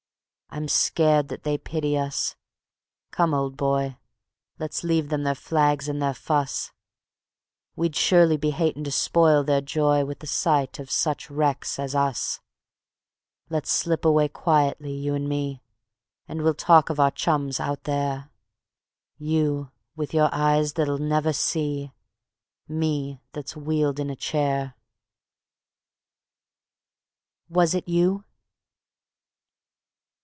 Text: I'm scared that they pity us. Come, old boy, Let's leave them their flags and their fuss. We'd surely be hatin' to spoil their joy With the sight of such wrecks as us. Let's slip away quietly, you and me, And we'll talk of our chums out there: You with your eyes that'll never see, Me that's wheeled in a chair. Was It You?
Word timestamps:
I'm 0.53 0.67
scared 0.67 1.29
that 1.29 1.43
they 1.43 1.57
pity 1.57 1.97
us. 1.97 2.35
Come, 3.11 3.33
old 3.33 3.55
boy, 3.55 3.95
Let's 4.59 4.83
leave 4.83 5.07
them 5.07 5.23
their 5.23 5.33
flags 5.33 5.87
and 5.87 6.01
their 6.01 6.13
fuss. 6.13 6.73
We'd 7.77 7.95
surely 7.95 8.35
be 8.35 8.49
hatin' 8.49 8.83
to 8.83 8.91
spoil 8.91 9.45
their 9.45 9.61
joy 9.61 10.03
With 10.03 10.19
the 10.19 10.27
sight 10.27 10.77
of 10.77 10.91
such 10.91 11.29
wrecks 11.31 11.79
as 11.79 11.95
us. 11.95 12.41
Let's 13.49 13.71
slip 13.71 14.03
away 14.03 14.27
quietly, 14.27 14.91
you 14.91 15.15
and 15.15 15.29
me, 15.29 15.63
And 16.27 16.41
we'll 16.41 16.53
talk 16.53 16.89
of 16.89 16.99
our 16.99 17.11
chums 17.11 17.61
out 17.61 17.85
there: 17.85 18.29
You 19.17 19.71
with 19.95 20.13
your 20.13 20.27
eyes 20.33 20.73
that'll 20.73 20.97
never 20.97 21.31
see, 21.31 21.93
Me 22.67 23.21
that's 23.31 23.55
wheeled 23.55 24.01
in 24.01 24.09
a 24.09 24.17
chair. 24.17 24.75
Was 27.47 27.73
It 27.73 27.87
You? 27.87 28.25